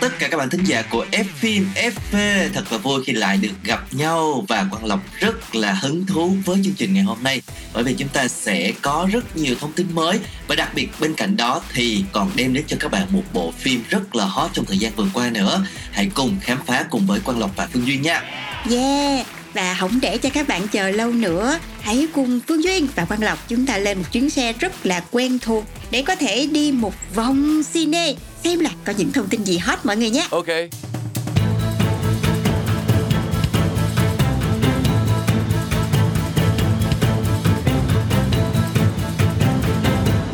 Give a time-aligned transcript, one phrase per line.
[0.00, 3.36] tất cả các bạn thính giả của F phim FP Thật là vui khi lại
[3.36, 7.22] được gặp nhau Và Quang Lộc rất là hứng thú với chương trình ngày hôm
[7.22, 7.42] nay.
[7.72, 10.18] Bởi vì chúng ta sẽ có rất nhiều thông tin mới
[10.48, 13.52] Và đặc biệt bên cạnh đó thì còn đem đến cho các bạn một bộ
[13.58, 15.64] phim rất là hot trong thời gian vừa qua nữa.
[15.92, 18.22] Hãy cùng khám phá cùng với Quang Lộc và Phương Duyên nha.
[18.70, 23.04] Yeah, và không để cho các bạn chờ lâu nữa, hãy cùng Phương Duyên và
[23.04, 26.46] Quang Lộc chúng ta lên một chuyến xe rất là quen thuộc để có thể
[26.52, 28.14] đi một vòng cine
[28.44, 30.26] xem là có những thông tin gì hot mọi người nhé.
[30.30, 30.46] Ok.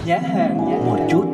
[0.07, 1.25] Giá hàng một chút.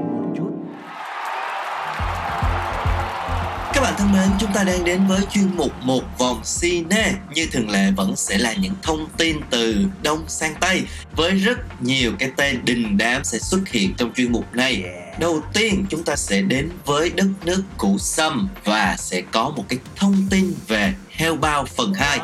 [3.74, 7.14] Các bạn thân mến, chúng ta đang đến với chuyên mục một vòng cine.
[7.34, 10.82] Như thường lệ vẫn sẽ là những thông tin từ Đông sang Tây
[11.16, 14.84] Với rất nhiều cái tên đình đám sẽ xuất hiện trong chuyên mục này
[15.18, 19.64] Đầu tiên chúng ta sẽ đến với đất nước củ Sâm Và sẽ có một
[19.68, 22.18] cái thông tin về heo bao phần 2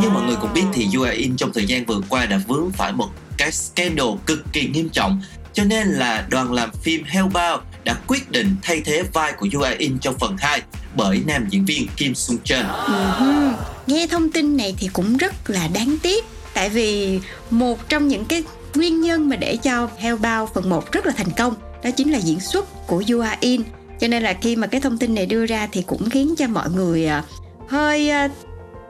[0.00, 2.92] Như mọi người cũng biết thì UAE trong thời gian vừa qua đã vướng phải
[2.92, 5.22] một cái scandal cực kỳ nghiêm trọng.
[5.52, 9.74] Cho nên là đoàn làm phim Hellbound đã quyết định thay thế vai của UAE
[9.74, 10.62] In trong phần 2
[10.96, 12.66] bởi nam diễn viên Kim Sung Chun.
[13.86, 16.24] Nghe thông tin này thì cũng rất là đáng tiếc.
[16.54, 18.42] Tại vì một trong những cái
[18.74, 21.54] nguyên nhân mà để cho Hellbound phần 1 rất là thành công
[21.84, 23.62] đó chính là diễn xuất của Yua In.
[24.00, 26.48] Cho nên là khi mà cái thông tin này đưa ra thì cũng khiến cho
[26.48, 27.22] mọi người à,
[27.68, 28.28] hơi à,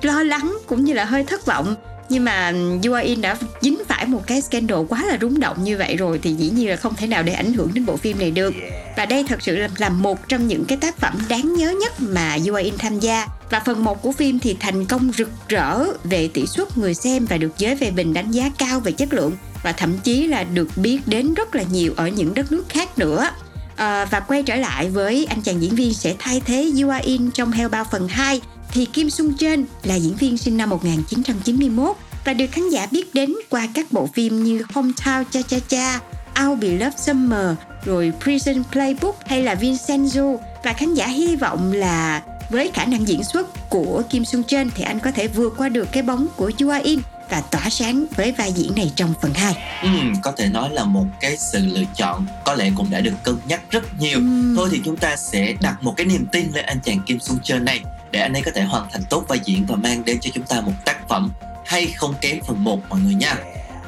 [0.02, 1.74] lo lắng cũng như là hơi thất vọng.
[2.08, 2.52] Nhưng mà
[2.84, 6.20] Yua In đã dính phải một cái scandal quá là rúng động như vậy rồi
[6.22, 8.54] thì dĩ nhiên là không thể nào để ảnh hưởng đến bộ phim này được.
[8.96, 11.92] Và đây thật sự là, là một trong những cái tác phẩm đáng nhớ nhất
[11.98, 15.84] mà Yua In tham gia và phần 1 của phim thì thành công rực rỡ
[16.04, 19.12] về tỷ suất người xem và được giới phê bình đánh giá cao về chất
[19.12, 19.32] lượng
[19.62, 22.98] và thậm chí là được biết đến rất là nhiều ở những đất nước khác
[22.98, 23.30] nữa.
[23.76, 27.30] À, và quay trở lại với anh chàng diễn viên sẽ thay thế Yua In
[27.30, 32.34] trong Hellbound phần 2 thì Kim Sung Jin là diễn viên sinh năm 1991 và
[32.34, 36.00] được khán giả biết đến qua các bộ phim như Hometown Cha Cha Cha,
[36.34, 40.36] I'll Be Love Summer, rồi Prison Playbook hay là Vincenzo.
[40.64, 44.70] Và khán giả hy vọng là với khả năng diễn xuất của Kim Sung Chun
[44.74, 47.00] thì anh có thể vượt qua được cái bóng của Yua In
[47.30, 49.54] và tỏa sáng với vai diễn này trong phần 2.
[49.82, 53.14] Ừm, có thể nói là một cái sự lựa chọn có lẽ cũng đã được
[53.22, 54.18] cân nhắc rất nhiều.
[54.18, 54.56] Ừm.
[54.56, 57.38] Thôi thì chúng ta sẽ đặt một cái niềm tin lên anh chàng Kim Sung
[57.42, 60.18] Chun này để anh ấy có thể hoàn thành tốt vai diễn và mang đến
[60.20, 61.30] cho chúng ta một tác phẩm
[61.66, 63.36] hay không kém phần 1 mọi người nha.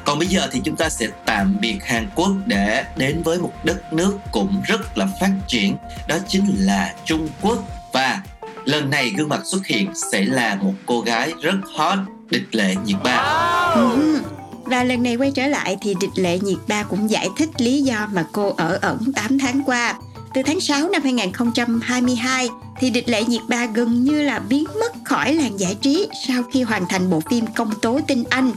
[0.05, 3.53] Còn bây giờ thì chúng ta sẽ tạm biệt Hàn Quốc để đến với một
[3.63, 8.21] đất nước cũng rất là phát triển đó chính là Trung Quốc và
[8.67, 12.75] lần này gương mặt xuất hiện sẽ là một cô gái rất hot, địch lệ
[12.85, 13.91] nhiệt ba Wow.
[13.91, 14.19] Ừ.
[14.65, 17.81] Và lần này quay trở lại thì địch lệ nhiệt ba cũng giải thích lý
[17.81, 19.95] do mà cô ở ẩn 8 tháng qua.
[20.33, 24.93] Từ tháng 6 năm 2022 thì địch lệ nhiệt ba gần như là biến mất
[25.05, 28.51] khỏi làng giải trí sau khi hoàn thành bộ phim Công tố tinh Anh.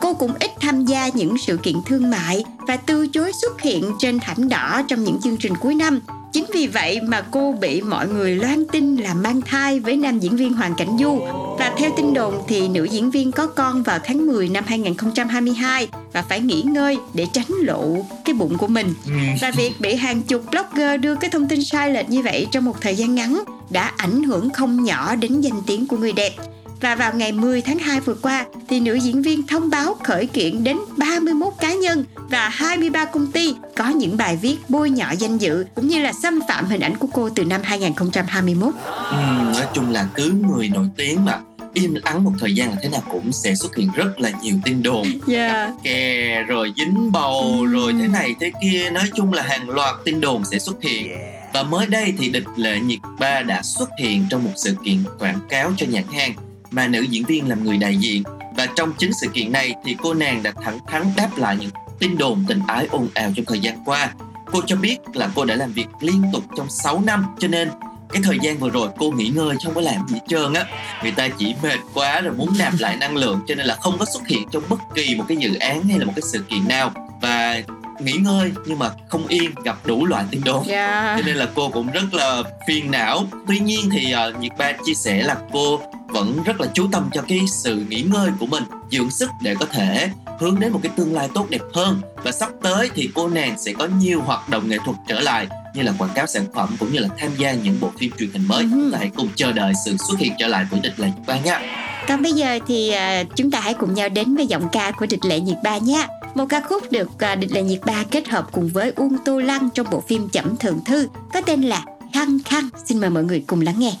[0.00, 3.92] Cô cũng ít tham gia những sự kiện thương mại và từ chối xuất hiện
[3.98, 6.00] trên thảm đỏ trong những chương trình cuối năm.
[6.32, 10.18] Chính vì vậy mà cô bị mọi người loan tin là mang thai với nam
[10.18, 11.20] diễn viên Hoàng Cảnh Du.
[11.58, 15.88] Và theo tin đồn thì nữ diễn viên có con vào tháng 10 năm 2022
[16.12, 18.94] và phải nghỉ ngơi để tránh lộ cái bụng của mình.
[19.40, 22.64] Và việc bị hàng chục blogger đưa cái thông tin sai lệch như vậy trong
[22.64, 26.32] một thời gian ngắn đã ảnh hưởng không nhỏ đến danh tiếng của người đẹp.
[26.80, 30.26] Và vào ngày 10 tháng 2 vừa qua thì nữ diễn viên thông báo khởi
[30.26, 35.10] kiện đến 31 cá nhân và 23 công ty có những bài viết bôi nhọ
[35.18, 38.74] danh dự cũng như là xâm phạm hình ảnh của cô từ năm 2021.
[39.10, 41.40] Ừm, nói chung là cứ người nổi tiếng mà.
[41.74, 44.54] Im ắng một thời gian là thế nào cũng sẽ xuất hiện rất là nhiều
[44.64, 45.06] tin đồn.
[45.28, 45.70] Yeah.
[45.82, 48.90] kè rồi dính bầu rồi thế này thế kia.
[48.90, 51.12] Nói chung là hàng loạt tin đồn sẽ xuất hiện.
[51.54, 54.98] Và mới đây thì địch lệ nhiệt ba đã xuất hiện trong một sự kiện
[55.18, 56.32] quảng cáo cho nhãn hàng
[56.70, 58.22] mà nữ diễn viên làm người đại diện.
[58.56, 61.70] Và trong chính sự kiện này thì cô nàng đã thẳng thắn đáp lại những
[61.98, 64.10] tin đồn tình ái ồn ào trong thời gian qua.
[64.52, 67.70] Cô cho biết là cô đã làm việc liên tục trong 6 năm cho nên
[68.12, 70.64] cái thời gian vừa rồi cô nghỉ ngơi không có làm gì trơn á.
[71.02, 73.98] Người ta chỉ mệt quá rồi muốn nạp lại năng lượng cho nên là không
[73.98, 76.44] có xuất hiện trong bất kỳ một cái dự án hay là một cái sự
[76.48, 76.92] kiện nào.
[77.22, 77.62] Và
[78.00, 80.66] nghỉ ngơi nhưng mà không yên gặp đủ loại tin đồn.
[80.66, 81.14] Dạ.
[81.18, 83.24] cho nên là cô cũng rất là phiền não.
[83.48, 87.08] Tuy nhiên thì uh, nhiệt ba chia sẻ là cô vẫn rất là chú tâm
[87.12, 90.10] cho cái sự nghỉ ngơi của mình dưỡng sức để có thể
[90.40, 93.58] hướng đến một cái tương lai tốt đẹp hơn và sắp tới thì cô nàng
[93.58, 96.76] sẽ có nhiều hoạt động nghệ thuật trở lại như là quảng cáo sản phẩm
[96.78, 98.68] cũng như là tham gia những bộ phim truyền hình mới Ừ.
[98.72, 101.26] chúng ta hãy cùng chờ đợi sự xuất hiện trở lại của địch là nhiệt
[101.26, 101.60] ba nha
[102.08, 105.06] Còn bây giờ thì à, chúng ta hãy cùng nhau đến với giọng ca của
[105.06, 106.06] Địch Lệ Nhiệt Ba nhé.
[106.34, 109.38] Một ca khúc được à, Địch Lệ Nhiệt Ba kết hợp cùng với Uông Tô
[109.40, 112.68] Lăng trong bộ phim Chẩm Thượng Thư có tên là Khăng Khăng.
[112.84, 113.92] Xin mời mọi người cùng lắng nghe.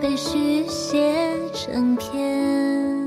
[0.00, 1.14] 被续写
[1.52, 3.01] 成篇，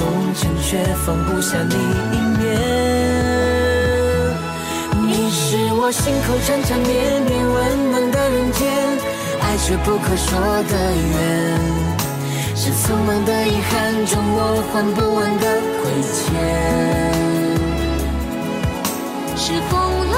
[0.00, 2.40] 红尘，却放不下你一面。
[5.06, 6.88] 你是我心口缠缠绵
[7.22, 8.60] 绵温暖的人间，
[9.42, 11.20] 爱却不可说的缘，
[12.56, 15.44] 是匆忙的遗憾中我还不完的
[15.82, 16.16] 亏欠。
[19.36, 19.72] 是风
[20.10, 20.16] 浪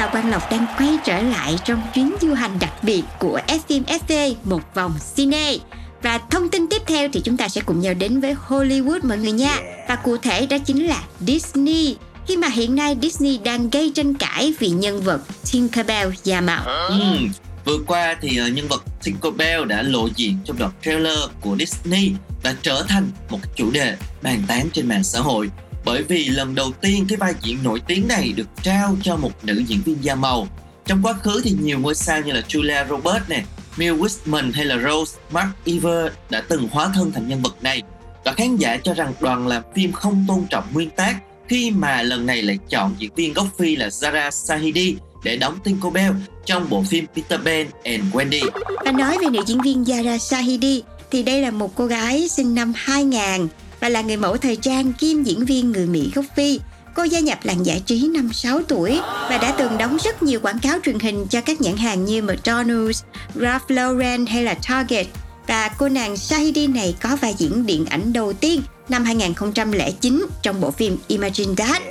[0.00, 3.82] và Quang Lộc đang quay trở lại trong chuyến du hành đặc biệt của FM
[3.84, 5.56] FV một vòng cine.
[6.02, 9.18] Và thông tin tiếp theo thì chúng ta sẽ cùng nhau đến với Hollywood mọi
[9.18, 9.56] người nha.
[9.88, 11.96] Và cụ thể đó chính là Disney.
[12.28, 15.20] khi mà hiện nay Disney đang gây tranh cãi vì nhân vật
[15.52, 16.64] Tinkerbell da mạo.
[16.88, 17.16] Ừ.
[17.64, 22.12] Vừa qua thì ờ, nhân vật Tinkerbell đã lộ diện trong đoạn trailer của Disney
[22.42, 25.50] và trở thành một chủ đề bàn tán trên mạng xã hội
[25.84, 29.44] bởi vì lần đầu tiên cái vai diễn nổi tiếng này được trao cho một
[29.44, 30.48] nữ diễn viên da màu.
[30.86, 33.44] Trong quá khứ thì nhiều ngôi sao như là Julia Roberts nè,
[33.76, 37.82] Mel Gibson hay là Rose McIver đã từng hóa thân thành nhân vật này
[38.24, 41.16] và khán giả cho rằng đoàn làm phim không tôn trọng nguyên tác
[41.48, 45.58] khi mà lần này lại chọn diễn viên gốc Phi là Zara Sahidi để đóng
[45.64, 46.12] Tinkerbell
[46.44, 48.50] trong bộ phim Peter Pan and Wendy.
[48.84, 52.54] Và nói về nữ diễn viên Zara Shahidi thì đây là một cô gái sinh
[52.54, 53.48] năm 2000
[53.80, 56.60] và là người mẫu thời trang kiêm diễn viên người Mỹ gốc Phi.
[56.94, 60.40] Cô gia nhập làng giải trí năm 6 tuổi và đã từng đóng rất nhiều
[60.40, 63.02] quảng cáo truyền hình cho các nhãn hàng như McDonald's,
[63.34, 65.06] Ralph Lauren hay là Target.
[65.46, 70.60] Và cô nàng Shahidi này có vai diễn điện ảnh đầu tiên năm 2009 trong
[70.60, 71.82] bộ phim Imagine That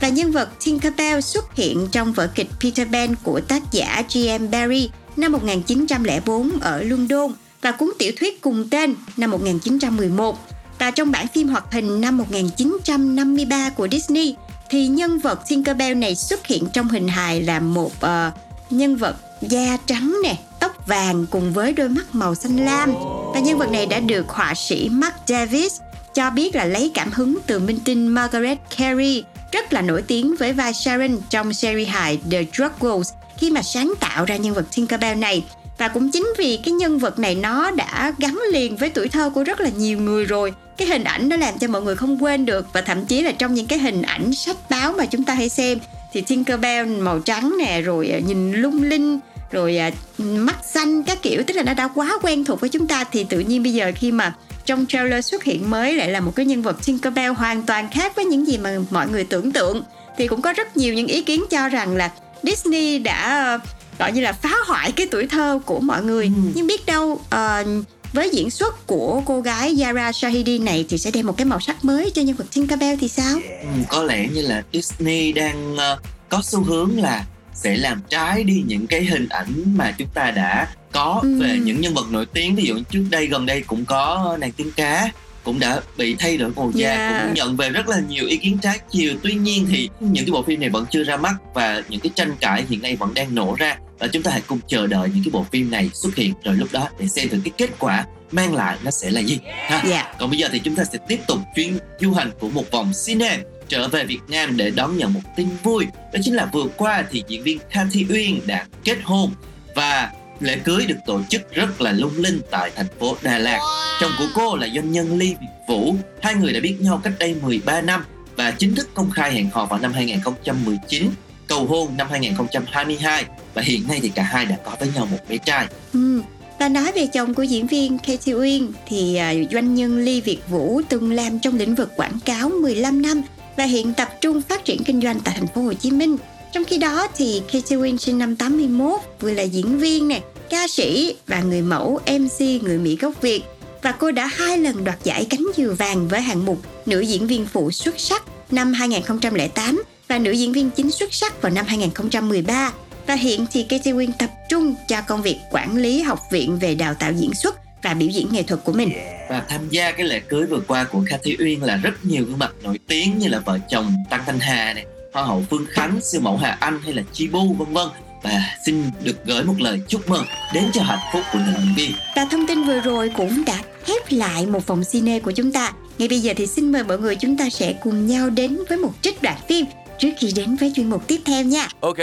[0.00, 4.50] và nhân vật Tinkerbell xuất hiện trong vở kịch Peter Pan của tác giả G.M.
[4.50, 7.32] Barrie năm 1904 ở London
[7.62, 12.18] và cuốn tiểu thuyết cùng tên năm 1911 và trong bản phim hoạt hình năm
[12.18, 14.34] 1953 của Disney
[14.70, 18.34] thì nhân vật Tinkerbell này xuất hiện trong hình hài là một uh,
[18.70, 22.92] nhân vật da trắng nè, tóc vàng cùng với đôi mắt màu xanh lam.
[23.34, 25.80] Và nhân vật này đã được họa sĩ Mark Davis
[26.14, 30.36] cho biết là lấy cảm hứng từ minh tinh Margaret Carey rất là nổi tiếng
[30.38, 34.66] với vai Sharon trong series hài The Druggles khi mà sáng tạo ra nhân vật
[34.76, 35.44] Tinkerbell này
[35.78, 39.30] và cũng chính vì cái nhân vật này nó đã gắn liền với tuổi thơ
[39.30, 40.54] của rất là nhiều người rồi.
[40.76, 43.32] Cái hình ảnh nó làm cho mọi người không quên được và thậm chí là
[43.32, 45.78] trong những cái hình ảnh sách báo mà chúng ta hay xem
[46.14, 49.18] thì Tinkerbell màu trắng nè, rồi à, nhìn lung linh,
[49.50, 52.86] rồi à, mắt xanh các kiểu, tức là nó đã quá quen thuộc với chúng
[52.86, 53.04] ta.
[53.04, 56.32] Thì tự nhiên bây giờ khi mà trong trailer xuất hiện mới lại là một
[56.36, 59.82] cái nhân vật Tinkerbell hoàn toàn khác với những gì mà mọi người tưởng tượng.
[60.18, 62.10] Thì cũng có rất nhiều những ý kiến cho rằng là
[62.42, 63.58] Disney đã
[63.98, 66.52] gọi như là phá hoại cái tuổi thơ của mọi người ừ.
[66.54, 71.10] nhưng biết đâu uh, với diễn xuất của cô gái Yara Shahidi này thì sẽ
[71.10, 73.38] đem một cái màu sắc mới cho nhân vật Tinkerbell thì sao?
[73.60, 75.98] Ừ, có lẽ như là Disney đang uh,
[76.28, 77.24] có xu hướng là
[77.54, 81.40] sẽ làm trái đi những cái hình ảnh mà chúng ta đã có ừ.
[81.42, 84.52] về những nhân vật nổi tiếng ví dụ trước đây gần đây cũng có nàng
[84.52, 85.10] tiên cá
[85.44, 87.22] cũng đã bị thay đổi màu da yeah.
[87.22, 90.32] cũng nhận về rất là nhiều ý kiến trái chiều tuy nhiên thì những cái
[90.32, 93.14] bộ phim này vẫn chưa ra mắt và những cái tranh cãi hiện nay vẫn
[93.14, 95.90] đang nổ ra và chúng ta hãy cùng chờ đợi những cái bộ phim này
[95.94, 99.10] xuất hiện rồi lúc đó để xem thử cái kết quả mang lại nó sẽ
[99.10, 100.18] là gì ha yeah.
[100.18, 102.92] còn bây giờ thì chúng ta sẽ tiếp tục chuyến du hành của một vòng
[103.06, 106.66] cine trở về Việt Nam để đón nhận một tin vui đó chính là vừa
[106.76, 109.30] qua thì diễn viên Cathy Uyên đã kết hôn
[109.74, 110.10] và
[110.40, 113.60] lễ cưới được tổ chức rất là lung linh tại thành phố Đà Lạt.
[114.00, 115.94] Chồng của cô là doanh nhân Ly Việt Vũ.
[116.22, 118.04] Hai người đã biết nhau cách đây 13 năm
[118.36, 121.10] và chính thức công khai hẹn hò vào năm 2019,
[121.46, 123.24] cầu hôn năm 2022
[123.54, 125.66] và hiện nay thì cả hai đã có với nhau một bé trai.
[125.92, 126.22] Ừ.
[126.58, 130.48] Và nói về chồng của diễn viên Katie Uyên thì uh, doanh nhân Ly Việt
[130.48, 133.22] Vũ từng làm trong lĩnh vực quảng cáo 15 năm
[133.56, 136.16] và hiện tập trung phát triển kinh doanh tại thành phố Hồ Chí Minh.
[136.54, 140.20] Trong khi đó thì Katie Win sinh năm 81 vừa là diễn viên nè,
[140.50, 143.42] ca sĩ và người mẫu MC người Mỹ gốc Việt
[143.82, 147.26] và cô đã hai lần đoạt giải cánh diều vàng với hạng mục nữ diễn
[147.26, 151.66] viên phụ xuất sắc năm 2008 và nữ diễn viên chính xuất sắc vào năm
[151.66, 152.72] 2013.
[153.06, 156.74] Và hiện thì Katie Win tập trung cho công việc quản lý học viện về
[156.74, 158.90] đào tạo diễn xuất và biểu diễn nghệ thuật của mình.
[159.30, 162.38] Và tham gia cái lễ cưới vừa qua của Kathy Uyên là rất nhiều gương
[162.38, 164.84] mặt nổi tiếng như là vợ chồng Tăng Thanh Hà này,
[165.14, 167.88] Hoa hậu Phương Khánh, siêu mẫu Hà Anh hay là Chi Bu vân vân
[168.22, 171.74] và xin được gửi một lời chúc mừng đến cho hạnh phúc của nữ diễn
[171.76, 171.92] viên.
[172.16, 175.72] Và thông tin vừa rồi cũng đã khép lại một vòng cine của chúng ta.
[175.98, 178.78] Ngay bây giờ thì xin mời mọi người chúng ta sẽ cùng nhau đến với
[178.78, 179.66] một trích đoạn phim
[179.98, 181.68] trước khi đến với chuyên mục tiếp theo nha.
[181.80, 181.98] Ok.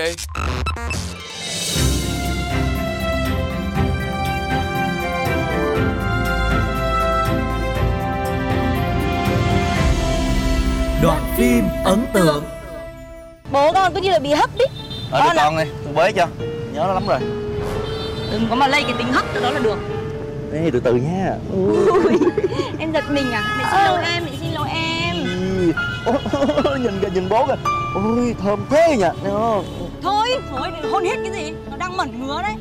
[11.03, 12.43] Đoạn phim ấn tượng
[13.51, 14.65] Bố con cứ như là bị hấp đi.
[15.11, 16.27] Ờ con, con đi, con bế cho.
[16.73, 17.19] Nhớ nó lắm rồi.
[18.31, 19.77] Đừng có mà lây cái tính hấp cho đó là được.
[20.53, 21.35] Ê, từ từ nha.
[21.53, 22.13] Ui,
[22.79, 23.43] Em giật mình à?
[23.57, 25.15] Mẹ xin lỗi em, mẹ xin lỗi em.
[26.83, 27.55] Nhìn kìa, nhìn bố kìa.
[27.95, 29.29] Ôi, thơm thế nhỉ
[30.01, 31.53] Thôi, thôi, hôn hết cái gì?
[31.71, 32.53] Nó đang mẩn ngứa đấy.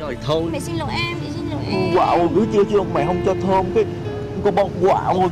[0.00, 1.94] Trời thôi Mẹ xin lỗi em, mẹ xin lỗi em.
[1.94, 3.84] Wow, cứ chưa chưa mẹ không cho thơm cái
[4.44, 5.30] Con bông quạo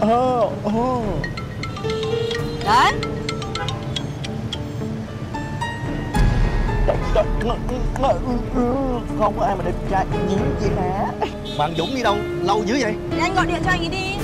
[0.00, 0.70] ờ ờ.
[8.02, 8.74] ồ ừ, ừ.
[9.18, 11.12] Không có ai mà đẹp trai nhiễm vậy hả
[11.58, 14.14] Bạn Dũng đi đâu, lâu dữ vậy Để anh gọi điện cho anh ấy đi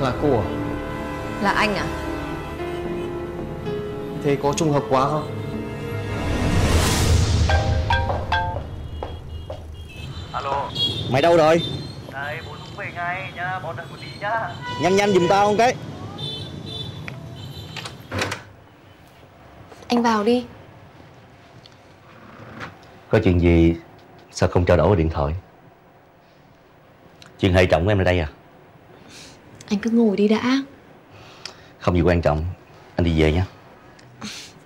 [0.00, 0.44] Là cô à?
[1.42, 1.86] Là anh à?
[4.24, 5.28] Thế có trùng hợp quá không?
[10.32, 10.70] Alo
[11.10, 11.62] Mày đâu rồi?
[12.78, 15.74] Về ngay nhá, bọn đợi một tí nhá Nhanh nhanh giùm tao không cái
[19.88, 20.46] Anh vào đi
[23.08, 23.74] Có chuyện gì
[24.30, 25.34] sao không trao đổi qua điện thoại?
[27.38, 28.28] Chuyện hệ trọng của em ở đây à?
[29.68, 30.62] Anh cứ ngồi đi đã
[31.78, 32.44] Không gì quan trọng,
[32.96, 33.42] anh đi về nhé.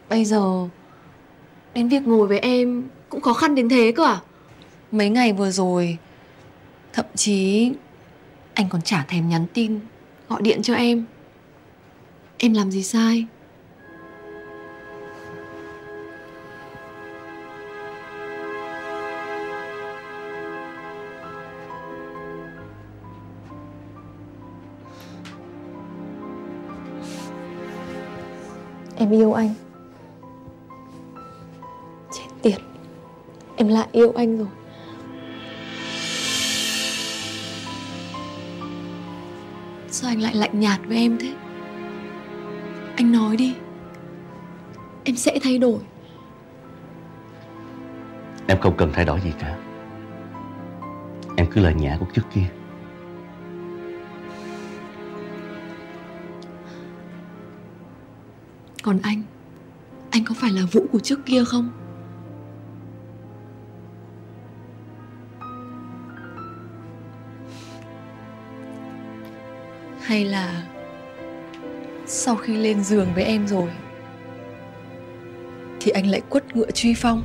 [0.08, 0.68] Bây giờ
[1.74, 4.20] Đến việc ngồi với em Cũng khó khăn đến thế cơ à
[4.92, 5.98] Mấy ngày vừa rồi
[6.92, 7.72] Thậm chí
[8.54, 9.80] anh còn chả thèm nhắn tin,
[10.28, 11.04] Gọi điện cho em.
[12.38, 13.26] Em làm gì sai?
[28.96, 29.54] Em yêu anh.
[32.12, 32.60] Chết tiệt.
[33.56, 34.48] Em lại yêu anh rồi.
[40.02, 41.34] Sao anh lại lạnh nhạt với em thế
[42.96, 43.54] Anh nói đi
[45.04, 45.78] Em sẽ thay đổi
[48.46, 49.56] Em không cần thay đổi gì cả.
[51.36, 52.46] Em cứ là nhã của trước kia.
[58.82, 59.22] Còn anh
[60.10, 61.81] Anh có phải là Vũ của trước kia không
[70.12, 70.62] Hay là
[72.06, 73.70] Sau khi lên giường với em rồi,
[75.80, 77.22] Thì anh lại quất ngựa truy phong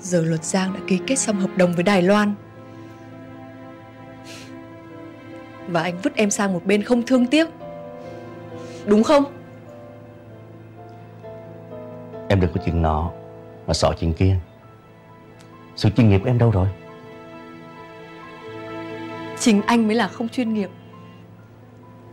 [0.00, 2.34] Giờ luật Giang đã ký kết xong hợp đồng với Đài Loan
[5.68, 7.48] Và anh vứt em sang một bên không thương tiếc
[8.86, 9.24] Đúng không?
[12.28, 13.10] Em đừng có chuyện nọ,
[13.66, 14.36] mà sợ chuyện kia.
[15.76, 16.68] Sự chuyên nghiệp của em đâu rồi?
[19.38, 20.70] Chính anh mới là không chuyên nghiệp.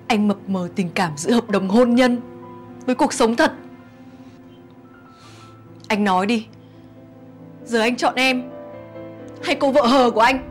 [0.07, 2.21] Anh mập mờ tình cảm giữa hợp đồng hôn nhân
[2.85, 3.51] Với cuộc sống thật.
[5.87, 6.47] Anh nói đi.
[7.65, 8.43] Giờ anh chọn em
[9.43, 10.47] Hay cô vợ hờ của anh?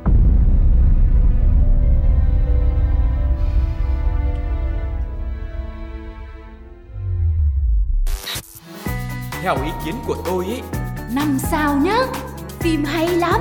[9.42, 10.60] Theo ý kiến của tôi ý
[11.14, 11.96] Năm sao nhá
[12.60, 13.40] Phim hay lắm.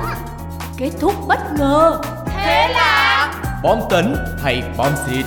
[0.76, 2.00] Kết thúc bất ngờ.
[2.26, 5.26] Thế là Bom tấn hay bom xịt?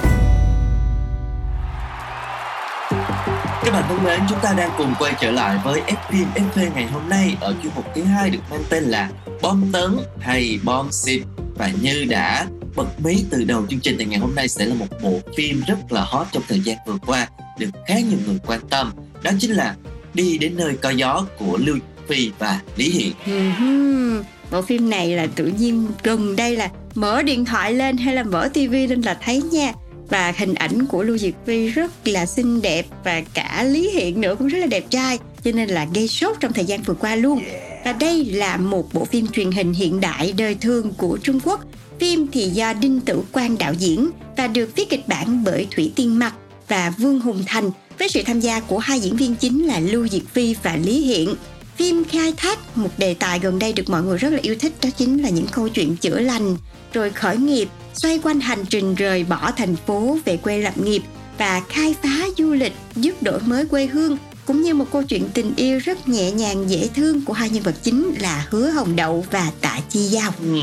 [3.64, 6.86] Các bạn thân mến, chúng ta đang cùng quay trở lại với Fphim FV ngày
[6.86, 9.10] hôm nay ở chuyên mục thứ hai được mang tên là
[9.42, 11.22] Bom tấn hay bom xịt.
[11.58, 14.76] Và như đã bật mí từ đầu chương trình thì ngày hôm nay sẽ là
[14.76, 17.28] một bộ phim rất là hot trong thời gian vừa qua
[17.60, 18.94] được khá nhiều người quan tâm.
[19.24, 19.76] Đó chính là
[20.14, 23.12] Đi đến nơi có gió của Lưu Phi và Lý Hiện
[23.60, 28.16] Ừm, Bộ phim này là tự nhiên gần đây là mở điện thoại lên hay
[28.16, 29.74] là mở tivi lên là thấy nha.
[30.10, 34.22] Và hình ảnh của Lưu Diệc Phi rất là xinh đẹp và cả Lý Hiện
[34.22, 36.94] nữa cũng rất là đẹp trai cho nên là gây sốt trong thời gian vừa
[36.94, 37.42] qua luôn.
[37.86, 41.62] Và đây là một bộ phim truyền hình hiện đại đời thương của Trung Quốc.
[42.00, 45.92] Phim thì do Đinh Tử Quang đạo diễn và được viết kịch bản bởi Thủy
[45.96, 46.34] Tiên Mặc
[46.68, 50.08] và Vương Hùng Thành với sự tham gia của hai diễn viên chính là Lưu
[50.08, 51.36] Diệc Phi và Lý Hiện
[51.76, 54.74] phim khai thác, một đề tài gần đây được mọi người rất là yêu thích,
[54.84, 56.58] đó chính là những câu chuyện chữa lành,
[56.94, 61.02] rồi khởi nghiệp, xoay quanh hành trình rời bỏ thành phố về quê lập nghiệp
[61.38, 65.30] và khai phá du lịch, giúp đổi mới quê hương, cũng như một câu chuyện
[65.34, 68.96] tình yêu rất nhẹ nhàng, dễ thương của hai nhân vật chính là Hứa Hồng
[68.96, 70.32] Đậu và Tạ Chi Giao.
[70.42, 70.60] Ừ.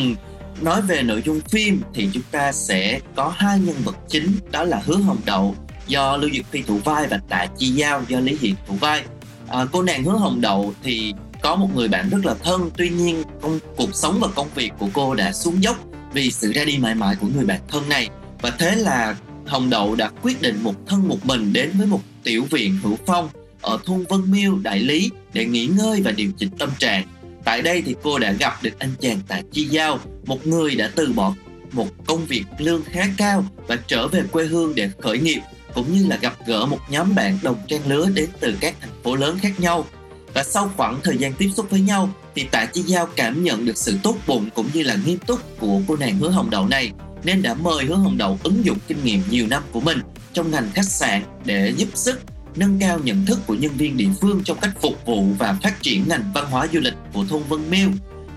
[0.61, 4.65] Nói về nội dung phim thì chúng ta sẽ có hai nhân vật chính, đó
[4.65, 5.55] là Hứa Hồng Đậu
[5.87, 9.03] do Lưu Dực Phi thủ vai và Tạ Chi Giao do Lý Hiện thủ vai.
[9.51, 12.89] À, cô nàng Hứa Hồng Đậu thì có một người bạn rất là thân tuy
[12.89, 15.77] nhiên công cuộc sống và công việc của cô đã xuống dốc
[16.13, 18.09] vì sự ra đi mãi mãi của người bạn thân này
[18.43, 22.01] và thế là Hồng Đậu đã quyết định một thân một mình đến với một
[22.25, 23.29] tiểu viện Hữu Phong
[23.61, 27.07] ở thôn Vân Miêu, Đại Lý để nghỉ ngơi và điều chỉnh tâm trạng.
[27.45, 30.91] Tại đây thì cô đã gặp được anh chàng Tạ Chi Giao, một người đã
[30.95, 31.35] từ bỏ
[31.73, 35.41] một công việc lương khá cao và trở về quê hương để khởi nghiệp
[35.75, 38.90] cũng như là gặp gỡ một nhóm bạn đồng trang lứa đến từ các thành
[39.05, 39.87] phố lớn khác nhau.
[40.35, 43.67] Và sau khoảng thời gian tiếp xúc với nhau thì Tạ Chi Giao cảm nhận
[43.67, 46.69] được sự tốt bụng cũng như là nghiêm túc của cô nàng Hứa Hồng Đậu
[46.69, 46.93] này
[47.25, 49.99] nên đã mời Hứa Hồng Đậu ứng dụng kinh nghiệm nhiều năm của mình
[50.33, 52.21] trong ngành khách sạn để giúp sức
[52.57, 55.83] nâng cao nhận thức của nhân viên địa phương trong cách phục vụ và phát
[55.83, 57.89] triển ngành văn hóa du lịch của thôn Vân Miêu.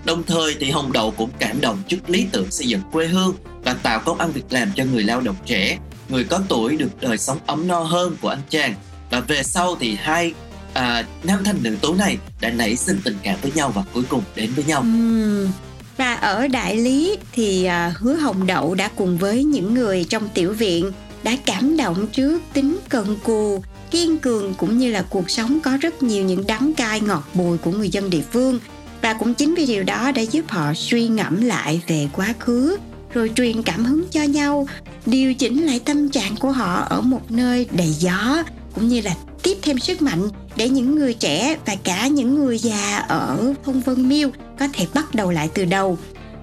[0.04, 3.34] Đồng thời thì Hồng Đậu cũng cảm động trước lý tưởng xây dựng quê hương
[3.64, 7.00] và tạo công ăn việc làm cho người lao động trẻ, người có tuổi được
[7.00, 8.74] đời sống ấm no hơn của anh chàng.
[9.10, 10.34] Và về sau thì hai
[10.74, 14.04] à, nam thanh nữ tú này đã nảy sinh tình cảm với nhau và cuối
[14.08, 14.80] cùng đến với nhau.
[14.80, 15.48] Uhm.
[15.96, 20.28] Và ở Đại Lý thì à, Hứa Hồng Đậu đã cùng với những người trong
[20.34, 25.30] tiểu viện đã cảm động trước tính cần cù, kiên cường cũng như là cuộc
[25.30, 28.60] sống có rất nhiều những đắng cay ngọt bùi của người dân địa phương.
[29.02, 32.76] Và cũng chính vì điều đó đã giúp họ suy ngẫm lại về quá khứ,
[33.14, 34.68] rồi truyền cảm hứng cho nhau,
[35.06, 38.42] điều chỉnh lại tâm trạng của họ ở một nơi đầy gió,
[38.74, 42.58] cũng như là tiếp thêm sức mạnh để những người trẻ và cả những người
[42.58, 45.98] già ở thôn Vân Miêu có thể bắt đầu lại từ đầu.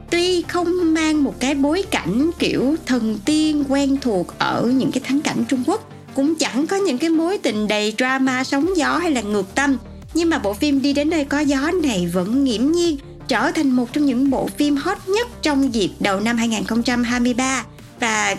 [0.10, 5.02] Tuy không mang một cái bối cảnh kiểu thần tiên quen thuộc ở những cái
[5.06, 8.98] thắng cảnh Trung Quốc, cũng chẳng có những cái mối tình đầy drama sóng gió
[8.98, 9.78] hay là ngược tâm,
[10.14, 13.70] nhưng mà bộ phim đi đến nơi có gió này vẫn nghiễm nhiên trở thành
[13.70, 17.66] một trong những bộ phim hot nhất trong dịp đầu năm 2023
[18.00, 18.36] và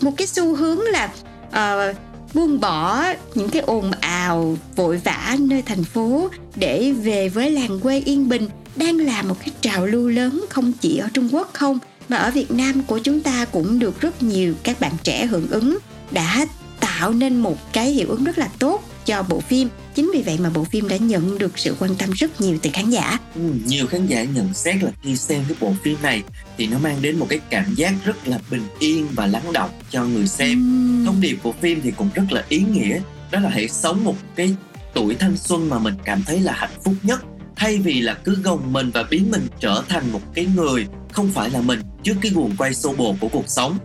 [0.00, 1.10] một cái xu hướng là
[1.48, 1.96] uh,
[2.34, 7.80] buông bỏ những cái ồn ào, vội vã nơi thành phố để về với làng
[7.80, 11.50] quê yên bình đang là một cái trào lưu lớn không chỉ ở Trung Quốc
[11.52, 15.26] không, mà ở Việt Nam của chúng ta cũng được rất nhiều các bạn trẻ
[15.26, 15.78] hưởng ứng,
[16.10, 16.46] đã
[16.80, 20.38] tạo nên một cái hiệu ứng rất là tốt cho bộ phim chính vì vậy
[20.40, 23.40] mà bộ phim đã nhận được sự quan tâm rất nhiều từ khán giả Ừ,
[23.66, 26.22] nhiều khán giả nhận xét là khi xem cái bộ phim này
[26.58, 29.70] thì nó mang đến một cái cảm giác rất là bình yên và lắng động
[29.90, 30.58] cho người xem.
[30.58, 31.06] Ừm.
[31.06, 34.16] Thông điệp của phim thì cũng rất là ý nghĩa, đó là hãy sống một
[34.36, 34.54] cái
[34.94, 37.20] tuổi thanh xuân mà mình cảm thấy là hạnh phúc nhất
[37.56, 41.30] thay vì là cứ gồng mình và biến mình trở thành một cái người không
[41.30, 43.78] phải là mình trước cái guồng quay xô bồ của cuộc sống.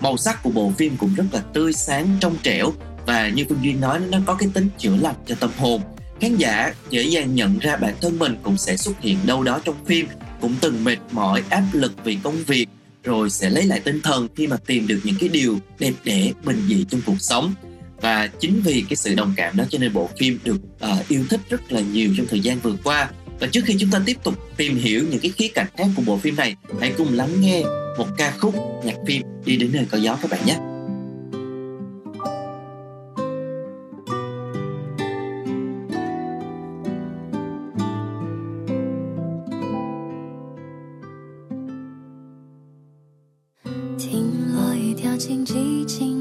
[0.00, 2.72] Màu sắc của bộ phim cũng rất là tươi sáng, trong trẻo
[3.06, 5.80] và như Phương Duyên nói nó có cái tính chữa lành cho tâm hồn.
[6.20, 9.60] Khán giả dễ dàng nhận ra bản thân mình cũng sẽ xuất hiện đâu đó
[9.64, 10.06] trong phim,
[10.40, 12.66] cũng từng mệt mỏi, áp lực vì công việc,
[13.04, 16.32] rồi sẽ lấy lại tinh thần khi mà tìm được những cái điều đẹp đẽ,
[16.44, 17.54] bình dị trong cuộc sống.
[18.00, 21.24] Và chính vì cái sự đồng cảm đó cho nên bộ phim được uh, yêu
[21.30, 23.10] thích rất là nhiều trong thời gian vừa qua.
[23.40, 26.02] Và trước khi chúng ta tiếp tục tìm hiểu những cái khía cạnh khác của
[26.06, 27.62] bộ phim này, hãy cùng lắng nghe
[27.98, 30.58] một ca khúc nhạc phim đi đến nơi có gió các bạn nhé.
[45.00, 46.19] "表情激情。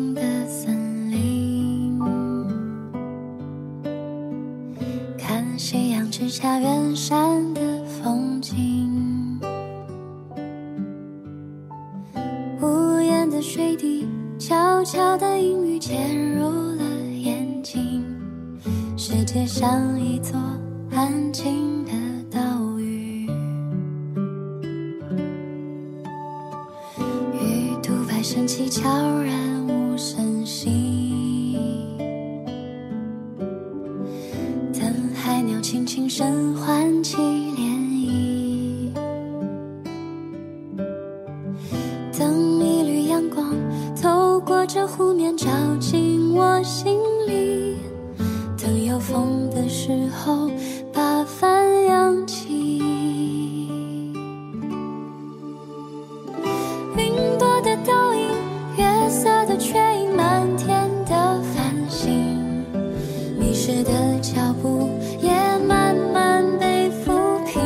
[59.60, 62.38] 吹，满天的繁星，
[63.38, 63.92] 迷失的
[64.22, 64.90] 脚步
[65.22, 65.30] 也
[65.68, 67.62] 慢慢被抚平。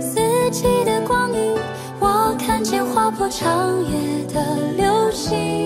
[0.00, 0.20] 四
[0.52, 1.54] 季的光影，
[1.98, 5.65] 我看见划破长夜的流星。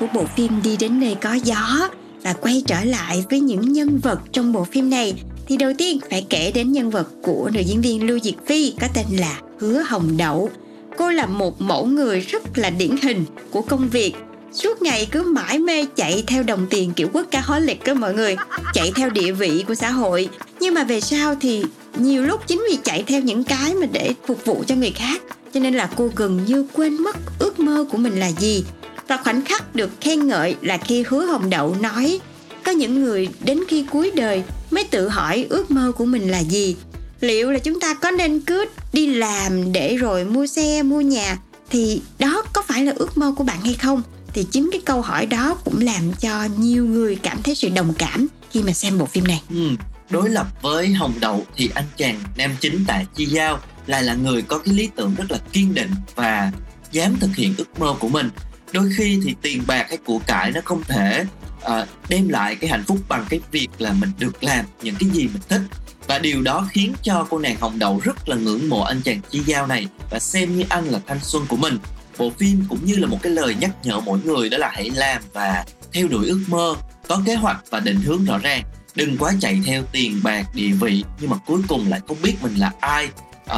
[0.00, 1.88] của bộ phim Đi đến nơi có gió
[2.22, 5.14] và quay trở lại với những nhân vật trong bộ phim này.
[5.46, 8.74] Thì đầu tiên phải kể đến nhân vật của nữ diễn viên Lưu Diệt Phi,
[8.80, 10.50] có tên là Hứa Hồng Đậu.
[10.98, 14.14] Cô là một mẫu người rất là điển hình của công việc.
[14.52, 17.94] Suốt ngày cứ mãi mê chạy theo đồng tiền kiểu quốc ca hóa liệt cơ
[17.94, 18.36] mọi người,
[18.74, 20.28] chạy theo địa vị của xã hội.
[20.60, 21.62] Nhưng mà về sau thì
[21.96, 25.22] nhiều lúc chính vì chạy theo những cái mà để phục vụ cho người khác,
[25.54, 28.64] cho nên là cô gần như quên mất ước mơ của mình là gì
[29.08, 32.20] và khoảnh khắc được khen ngợi là khi hứa hồng đậu nói,
[32.64, 36.38] có những người đến khi cuối đời mới tự hỏi ước mơ của mình là
[36.38, 36.76] gì.
[37.20, 41.38] Liệu là chúng ta có nên cứ đi làm để rồi mua xe, mua nhà,
[41.70, 44.02] thì đó có phải là ước mơ của bạn hay không?
[44.32, 47.94] Thì chính cái câu hỏi đó cũng làm cho nhiều người cảm thấy sự đồng
[47.98, 49.42] cảm khi mà xem bộ phim này.
[49.50, 49.70] Ừ.
[50.10, 54.14] đối lập với hồng đậu thì anh chàng nam chính tại chi giao lại là
[54.14, 56.52] người có cái lý tưởng rất là kiên định và
[56.92, 58.30] dám thực hiện ước mơ của mình
[58.72, 61.24] đôi khi thì tiền bạc hay của cải nó không thể
[61.64, 65.08] uh, đem lại cái hạnh phúc bằng cái việc là mình được làm những cái
[65.10, 65.62] gì mình thích.
[66.06, 69.20] Và điều đó khiến cho cô nàng hồng đậu rất là ngưỡng mộ anh chàng
[69.30, 71.78] chi giao này và xem như anh là thanh xuân của mình.
[72.18, 74.90] Bộ phim cũng như là một cái lời nhắc nhở mỗi người đó là hãy
[74.90, 76.74] làm và theo đuổi ước mơ
[77.08, 78.62] có kế hoạch và định hướng rõ ràng.
[78.94, 82.34] Đừng quá chạy theo tiền bạc địa vị nhưng mà cuối cùng lại không biết
[82.42, 83.08] mình là ai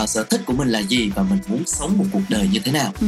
[0.03, 2.61] uh, sở thích của mình là gì và mình muốn sống một cuộc đời như
[2.65, 3.07] thế nào ừ.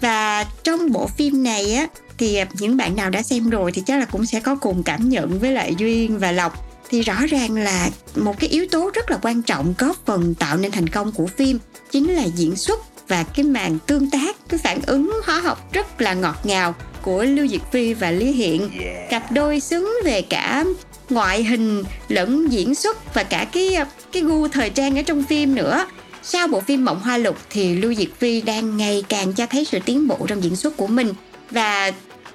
[0.00, 1.86] và trong bộ phim này á
[2.18, 5.08] thì những bạn nào đã xem rồi thì chắc là cũng sẽ có cùng cảm
[5.08, 9.10] nhận với lại duyên và lộc thì rõ ràng là một cái yếu tố rất
[9.10, 11.58] là quan trọng góp phần tạo nên thành công của phim
[11.90, 16.00] chính là diễn xuất và cái màn tương tác cái phản ứng hóa học rất
[16.00, 19.10] là ngọt ngào của Lưu Diệt Phi và Lý Hiện yeah.
[19.10, 20.64] cặp đôi xứng về cả
[21.10, 23.76] ngoại hình lẫn diễn xuất và cả cái
[24.12, 25.86] cái gu thời trang ở trong phim nữa
[26.26, 29.64] sau bộ phim Mộng Hoa Lục thì Lưu Diệt Phi đang ngày càng cho thấy
[29.64, 31.14] sự tiến bộ trong diễn xuất của mình.
[31.50, 31.92] Và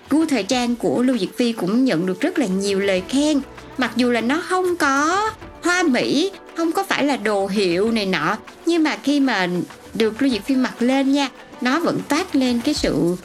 [0.09, 3.41] gu thời trang của Lưu Diệt Phi cũng nhận được rất là nhiều lời khen.
[3.77, 5.29] Mặc dù là nó không có
[5.63, 9.47] hoa mỹ, không có phải là đồ hiệu này nọ, nhưng mà khi mà
[9.93, 11.29] được Lưu Diệt Phi mặc lên nha,
[11.61, 13.15] nó vẫn toát lên cái sự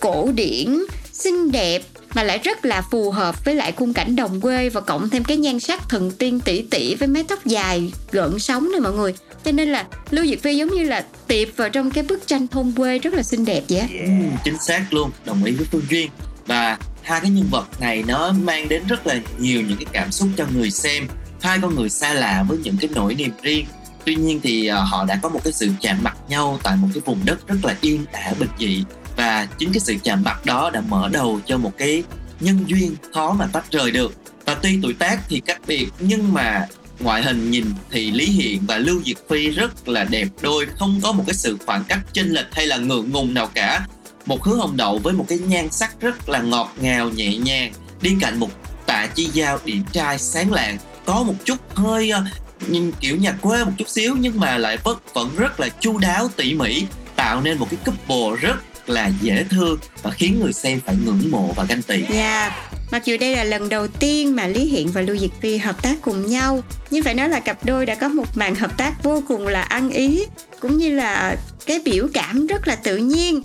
[0.00, 0.78] cổ điển,
[1.12, 1.82] xinh đẹp
[2.14, 5.24] mà lại rất là phù hợp với lại khung cảnh đồng quê và cộng thêm
[5.24, 8.92] cái nhan sắc thần tiên tỷ tỷ với mái tóc dài gợn sóng này mọi
[8.92, 9.14] người.
[9.44, 12.46] Cho nên là lưu Diệc phi giống như là tiệp vào trong cái bức tranh
[12.48, 14.10] thôn quê rất là xinh đẹp vậy yeah.
[14.44, 16.10] chính xác luôn, đồng ý với phương duyên.
[16.46, 20.12] Và hai cái nhân vật này nó mang đến rất là nhiều những cái cảm
[20.12, 21.08] xúc cho người xem.
[21.40, 23.66] Hai con người xa lạ với những cái nỗi niềm riêng.
[24.04, 26.88] Tuy nhiên thì ờ, họ đã có một cái sự chạm mặt nhau tại một
[26.94, 28.84] cái vùng đất rất là yên ả bình dị
[29.18, 32.02] và chính cái sự chạm mặt đó đã mở đầu cho một cái
[32.40, 34.12] nhân duyên khó mà tách rời được.
[34.46, 36.66] Và tuy tuổi tác thì cách biệt, nhưng mà
[37.00, 41.00] ngoại hình nhìn thì Lý Hiện và Lưu Diệt Phi rất là đẹp đôi, không
[41.02, 43.86] có một cái sự khoảng cách chênh lệch hay là ngượng ngùng nào cả.
[44.26, 47.72] Một hứa hồng đậu với một cái nhan sắc rất là ngọt ngào, nhẹ nhàng,
[48.02, 48.50] đi cạnh một
[48.86, 52.24] tạ chi giao điển trai sáng lạng, có một chút hơi ờ,
[52.68, 55.98] nhìn kiểu nhà quê một chút xíu nhưng mà lại vẫn vẫn rất là chu
[55.98, 56.84] đáo, tỉ mỉ,
[57.16, 58.56] tạo nên một cái couple rất
[58.90, 62.02] là dễ thương và khiến người xem phải ngưỡng mộ và ganh tị.
[62.12, 62.52] Yeah.
[62.92, 65.82] Mặc dù đây là lần đầu tiên mà Lý Hiện và Lưu Diệt Phi hợp
[65.82, 69.02] tác cùng nhau, nhưng phải nói là cặp đôi đã có một màn hợp tác
[69.02, 70.24] vô cùng là ăn ý,
[70.60, 73.42] cũng như là cái biểu cảm rất là tự nhiên.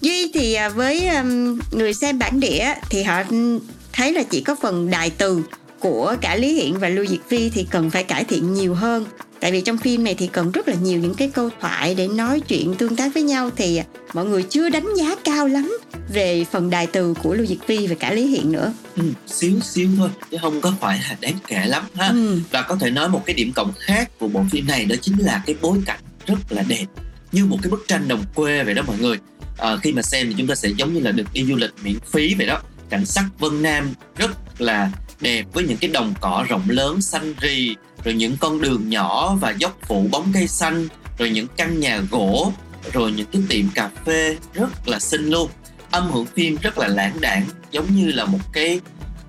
[0.00, 1.08] Duy thì à, với
[1.72, 3.22] người xem bản địa thì họ
[3.92, 5.42] thấy là chỉ có phần đại từ
[5.80, 9.06] của cả Lý Hiện và Lưu Diệt Phi thì cần phải cải thiện nhiều hơn
[9.40, 12.08] tại vì trong phim này thì cần rất là nhiều những cái câu thoại để
[12.08, 13.80] nói chuyện tương tác với nhau thì
[14.12, 15.78] mọi người chưa đánh giá cao lắm
[16.12, 18.72] về phần đài từ của Lưu Diệt Phi và cả Lý Hiện nữa.
[18.96, 22.08] Ừ, xíu xíu thôi chứ không có phải là đáng kể lắm ha.
[22.08, 22.40] Ừ.
[22.50, 25.18] và có thể nói một cái điểm cộng khác của bộ phim này đó chính
[25.18, 26.86] là cái bối cảnh rất là đẹp
[27.32, 29.18] như một cái bức tranh đồng quê vậy đó mọi người.
[29.58, 31.70] À, khi mà xem thì chúng ta sẽ giống như là được đi du lịch
[31.84, 32.60] miễn phí vậy đó.
[32.90, 37.34] Cảnh sắc Vân Nam rất là đẹp với những cái đồng cỏ rộng lớn xanh
[37.40, 41.80] rì rồi những con đường nhỏ và dốc phủ bóng cây xanh rồi những căn
[41.80, 42.52] nhà gỗ
[42.92, 45.50] rồi những cái tiệm cà phê rất là xinh luôn.
[45.90, 48.80] Âm hưởng phim rất là lãng đảng giống như là một cái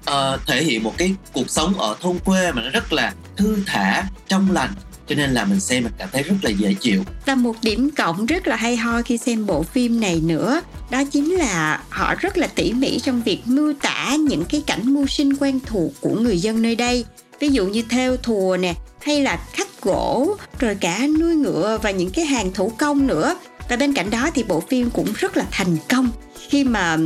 [0.09, 3.57] uh, thể hiện một cái cuộc sống ở thôn quê mà nó rất là thư
[3.65, 4.73] thả trong lành.
[5.07, 7.03] Cho nên là mình xem mình cảm thấy rất là dễ chịu.
[7.25, 11.03] Và một điểm cộng rất là hay ho khi xem bộ phim này nữa đó
[11.11, 15.07] chính là họ rất là tỉ mỉ trong việc mưu tả những cái cảnh mưu
[15.07, 17.05] sinh quen thuộc của người dân nơi đây
[17.41, 21.91] ví dụ như theo thùa nè hay là khắc gỗ rồi cả nuôi ngựa và
[21.91, 23.35] những cái hàng thủ công nữa.
[23.69, 26.09] Và bên cạnh đó thì bộ phim cũng rất là thành công.
[26.49, 26.97] Khi mà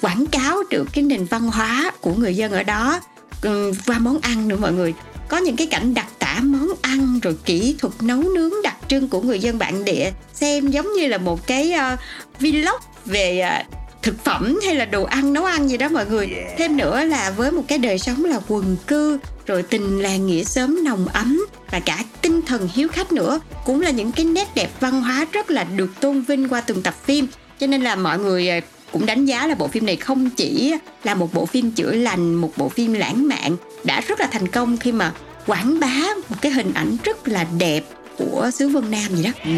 [0.00, 3.00] quảng cáo được cái nền văn hóa của người dân ở đó
[3.86, 4.94] qua món ăn nữa mọi người.
[5.28, 9.08] Có những cái cảnh đặc tả món ăn rồi kỹ thuật nấu nướng đặc trưng
[9.08, 11.98] của người dân bản địa xem giống như là một cái uh,
[12.40, 16.30] vlog về uh, thực phẩm hay là đồ ăn nấu ăn gì đó mọi người.
[16.58, 20.44] Thêm nữa là với một cái đời sống là quần cư rồi tình làng nghĩa
[20.44, 24.48] xóm nồng ấm và cả tinh thần hiếu khách nữa cũng là những cái nét
[24.54, 27.26] đẹp văn hóa rất là được tôn vinh qua từng tập phim
[27.60, 28.60] cho nên là mọi người ờ,
[28.92, 32.34] cũng đánh giá là bộ phim này không chỉ là một bộ phim chữa lành,
[32.34, 35.12] một bộ phim lãng mạn, đã rất là thành công khi mà
[35.46, 37.84] quảng bá một cái hình ảnh rất là đẹp
[38.16, 39.30] của xứ Vân Nam gì đó.
[39.44, 39.50] Ừ.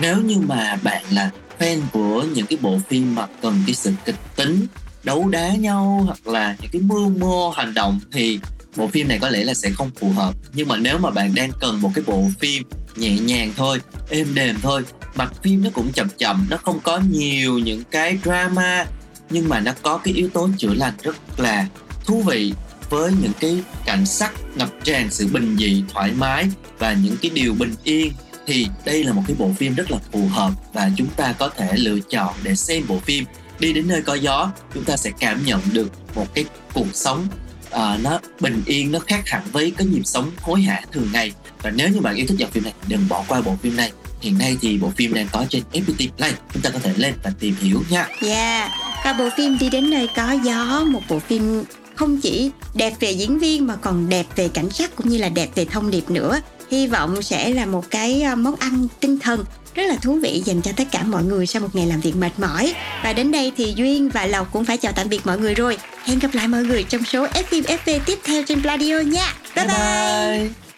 [0.00, 3.92] Nếu như mà bạn là fan của những cái bộ phim mà cần cái sự
[4.04, 4.66] kịch tính,
[5.02, 8.40] đấu đá nhau hoặc là những cái mưu mô hành động thì
[8.76, 10.34] bộ phim này có lẽ là sẽ không phù hợp.
[10.52, 12.62] Nhưng mà nếu mà bạn đang cần một cái bộ phim
[12.96, 13.80] nhẹ nhàng thôi,
[14.10, 14.82] êm đềm thôi,
[15.14, 18.86] mặt phim nó cũng chậm chậm, nó không có nhiều những cái drama,
[19.30, 21.66] nhưng mà nó có cái yếu tố chữa lành rất là
[22.04, 22.52] thú vị
[22.90, 26.46] với những cái cảnh sắc ngập tràn, sự bình dị, thoải mái
[26.78, 28.12] và những cái điều bình yên,
[28.46, 31.48] thì đây là một cái bộ phim rất là phù hợp và chúng ta có
[31.48, 33.24] thể lựa chọn để xem bộ phim.
[33.58, 37.26] Đi đến nơi có gió, chúng ta sẽ cảm nhận được một cái cuộc sống
[37.74, 41.32] uh, nó bình yên nó khác hẳn với cái nhịp sống hối hả thường ngày.
[41.62, 43.92] Và nếu như bạn yêu thích dòng phim này đừng bỏ qua bộ phim này.
[44.20, 46.32] Hiện nay thì bộ phim đang có trên FPT Play.
[46.52, 48.08] Chúng ta có thể lên và tìm hiểu nha.
[48.22, 48.70] Yeah
[49.04, 53.10] và bộ phim đi đến nơi có gió một bộ phim không chỉ đẹp về
[53.10, 56.10] diễn viên mà còn đẹp về cảnh sắc cũng như là đẹp về thông điệp
[56.10, 56.40] nữa.
[56.70, 60.42] Hy vọng sẽ là một cái ờ, món ăn tinh thần rất là thú vị
[60.44, 63.32] dành cho tất cả mọi người sau một ngày làm việc mệt mỏi và đến
[63.32, 66.34] đây thì duyên và lộc cũng phải chào tạm biệt mọi người rồi hẹn gặp
[66.34, 69.76] lại mọi người trong số F phim FV tiếp theo trên Pladio nha bye bye,
[69.76, 70.38] bye.
[70.38, 70.69] bye.